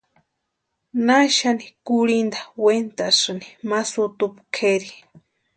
¿Naxani 1.05 1.67
kurhinta 1.85 2.41
wentasïni 2.63 3.47
ma 3.69 3.79
sutumpu 3.91 4.41
kʼeri? 4.55 4.89